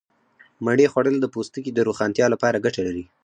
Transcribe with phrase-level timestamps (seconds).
[0.65, 3.03] مڼې خوړل د پوستکي د روښانتیا لپاره گټه لري.